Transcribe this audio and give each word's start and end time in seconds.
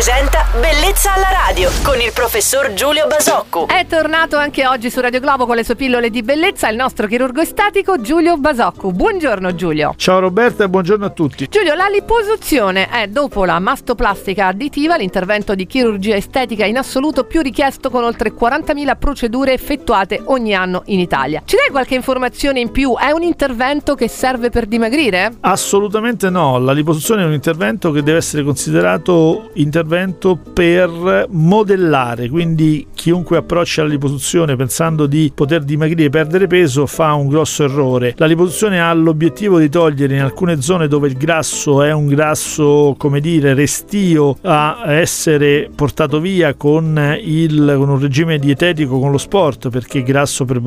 presenta 0.00 0.46
Bellezza 0.58 1.12
alla 1.12 1.28
radio 1.46 1.68
con 1.82 2.00
il 2.00 2.10
professor 2.14 2.72
Giulio 2.72 3.06
Basocco. 3.06 3.68
È 3.68 3.84
tornato 3.86 4.38
anche 4.38 4.66
oggi 4.66 4.88
su 4.88 4.98
Radio 4.98 5.20
Globo 5.20 5.44
con 5.44 5.56
le 5.56 5.62
sue 5.62 5.76
pillole 5.76 6.08
di 6.08 6.22
bellezza 6.22 6.70
il 6.70 6.76
nostro 6.76 7.06
chirurgo 7.06 7.42
estetico 7.42 8.00
Giulio 8.00 8.38
Basocco. 8.38 8.92
Buongiorno 8.92 9.54
Giulio. 9.54 9.92
Ciao 9.98 10.18
Roberta 10.18 10.64
e 10.64 10.70
buongiorno 10.70 11.04
a 11.04 11.10
tutti. 11.10 11.48
Giulio, 11.50 11.74
la 11.74 11.88
liposuzione 11.88 12.88
è 12.88 13.08
dopo 13.08 13.44
la 13.44 13.58
mastoplastica 13.58 14.46
additiva 14.46 14.96
l'intervento 14.96 15.54
di 15.54 15.66
chirurgia 15.66 16.16
estetica 16.16 16.64
in 16.64 16.78
assoluto 16.78 17.24
più 17.24 17.42
richiesto 17.42 17.90
con 17.90 18.02
oltre 18.02 18.32
40.000 18.32 18.96
procedure 18.98 19.52
effettuate 19.52 20.22
ogni 20.24 20.54
anno 20.54 20.80
in 20.86 20.98
Italia. 20.98 21.42
Ci 21.44 21.56
dai 21.56 21.68
qualche 21.68 21.94
informazione 21.94 22.58
in 22.58 22.70
più? 22.70 22.96
È 22.96 23.10
un 23.10 23.22
intervento 23.22 23.94
che 23.94 24.08
serve 24.08 24.48
per 24.48 24.64
dimagrire? 24.64 25.36
Assolutamente 25.40 26.30
no, 26.30 26.58
la 26.58 26.72
liposuzione 26.72 27.22
è 27.22 27.26
un 27.26 27.34
intervento 27.34 27.92
che 27.92 28.02
deve 28.02 28.16
essere 28.16 28.42
considerato 28.42 29.50
intervento 29.54 29.88
per 30.36 31.26
modellare, 31.30 32.28
quindi 32.28 32.86
chiunque 33.00 33.38
approccia 33.38 33.80
alla 33.80 33.92
liposuzione 33.92 34.56
pensando 34.56 35.06
di 35.06 35.32
poter 35.34 35.64
dimagrire 35.64 36.04
e 36.04 36.10
perdere 36.10 36.46
peso 36.46 36.84
fa 36.84 37.14
un 37.14 37.28
grosso 37.28 37.64
errore. 37.64 38.12
La 38.18 38.26
liposuzione 38.26 38.78
ha 38.78 38.92
l'obiettivo 38.92 39.58
di 39.58 39.70
togliere 39.70 40.16
in 40.16 40.20
alcune 40.20 40.60
zone 40.60 40.86
dove 40.86 41.08
il 41.08 41.16
grasso 41.16 41.82
è 41.82 41.92
un 41.92 42.08
grasso, 42.08 42.94
come 42.98 43.20
dire, 43.20 43.54
restio 43.54 44.36
a 44.42 44.82
essere 44.88 45.70
portato 45.74 46.20
via 46.20 46.52
con, 46.52 47.18
il, 47.22 47.72
con 47.78 47.88
un 47.88 47.98
regime 47.98 48.38
dietetico, 48.38 48.98
con 48.98 49.10
lo 49.10 49.16
sport, 49.16 49.70
perché 49.70 49.98
il 49.98 50.04
grasso 50.04 50.44
per, 50.44 50.60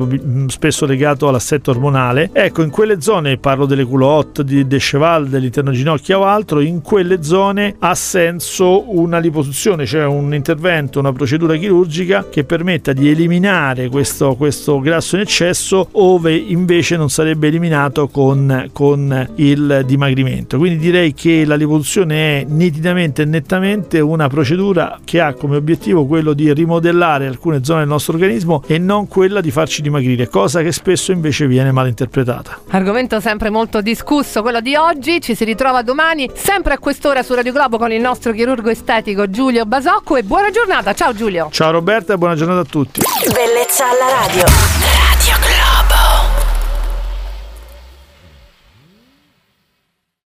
spesso 0.48 0.86
legato 0.86 1.28
all'assetto 1.28 1.70
ormonale. 1.70 2.30
Ecco, 2.32 2.62
in 2.62 2.70
quelle 2.70 3.00
zone, 3.00 3.36
parlo 3.36 3.64
delle 3.64 3.84
culotte, 3.84 4.42
di, 4.42 4.66
de 4.66 4.78
cheval, 4.78 5.28
dell'interno 5.28 5.70
ginocchia 5.70 6.18
o 6.18 6.24
altro, 6.24 6.58
in 6.58 6.82
quelle 6.82 7.22
zone 7.22 7.76
ha 7.78 7.94
senso 7.94 8.92
una 8.92 9.18
liposuzione, 9.18 9.86
cioè 9.86 10.04
un 10.04 10.34
intervento, 10.34 10.98
una 10.98 11.12
procedura 11.12 11.54
chirurgica 11.54 12.22
che 12.30 12.44
permetta 12.44 12.92
di 12.92 13.10
eliminare 13.10 13.88
questo, 13.88 14.34
questo 14.34 14.80
grasso 14.80 15.16
in 15.16 15.22
eccesso 15.22 15.88
ove 15.92 16.34
invece 16.34 16.96
non 16.96 17.10
sarebbe 17.10 17.48
eliminato 17.48 18.08
con, 18.08 18.70
con 18.72 19.28
il 19.36 19.82
dimagrimento. 19.86 20.58
Quindi 20.58 20.78
direi 20.78 21.14
che 21.14 21.44
la 21.44 21.54
liposuzione 21.54 22.40
è 22.40 22.44
nitidamente 22.48 23.22
e 23.22 23.24
nettamente 23.24 24.00
una 24.00 24.28
procedura 24.28 24.98
che 25.04 25.20
ha 25.20 25.34
come 25.34 25.56
obiettivo 25.56 26.06
quello 26.06 26.32
di 26.32 26.52
rimodellare 26.52 27.26
alcune 27.26 27.62
zone 27.62 27.80
del 27.80 27.88
nostro 27.88 28.14
organismo 28.14 28.62
e 28.66 28.78
non 28.78 29.06
quella 29.08 29.40
di 29.40 29.50
farci 29.50 29.82
dimagrire, 29.82 30.28
cosa 30.28 30.62
che 30.62 30.72
spesso 30.72 31.12
invece 31.12 31.46
viene 31.46 31.72
mal 31.72 31.86
interpretata. 31.86 32.60
Argomento 32.70 33.20
sempre 33.20 33.50
molto 33.50 33.80
discusso, 33.80 34.42
quello 34.42 34.60
di 34.60 34.74
oggi. 34.74 35.20
Ci 35.20 35.34
si 35.34 35.44
ritrova 35.44 35.82
domani, 35.82 36.28
sempre 36.32 36.74
a 36.74 36.78
quest'ora 36.78 37.22
su 37.22 37.34
Radio 37.34 37.52
Globo 37.52 37.78
con 37.78 37.92
il 37.92 38.00
nostro 38.00 38.32
chirurgo 38.32 38.70
estetico 38.70 39.30
Giulio 39.30 39.64
Basocco 39.66 40.16
e 40.16 40.22
buona 40.22 40.50
giornata. 40.50 40.94
Ciao 40.94 41.12
Giulio. 41.14 41.48
Ciao 41.50 41.70
Roberta 41.70 42.13
buona 42.18 42.34
giornata 42.34 42.60
a 42.60 42.64
tutti. 42.64 43.00
Bellezza 43.32 43.88
alla 43.88 44.08
radio. 44.08 44.83